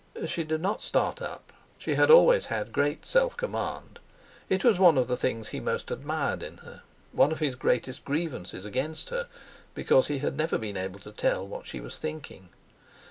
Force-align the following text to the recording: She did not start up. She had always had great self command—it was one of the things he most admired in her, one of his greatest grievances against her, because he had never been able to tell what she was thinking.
She 0.25 0.43
did 0.43 0.61
not 0.61 0.81
start 0.81 1.21
up. 1.21 1.53
She 1.77 1.93
had 1.93 2.09
always 2.09 2.47
had 2.47 2.71
great 2.71 3.05
self 3.05 3.37
command—it 3.37 4.63
was 4.63 4.79
one 4.79 4.97
of 4.97 5.07
the 5.07 5.15
things 5.15 5.49
he 5.49 5.59
most 5.59 5.91
admired 5.91 6.41
in 6.41 6.57
her, 6.65 6.81
one 7.11 7.31
of 7.31 7.37
his 7.37 7.53
greatest 7.53 8.03
grievances 8.03 8.65
against 8.65 9.11
her, 9.11 9.27
because 9.75 10.07
he 10.07 10.17
had 10.17 10.35
never 10.35 10.57
been 10.57 10.75
able 10.75 10.99
to 11.01 11.11
tell 11.11 11.47
what 11.47 11.67
she 11.67 11.79
was 11.79 11.99
thinking. 11.99 12.49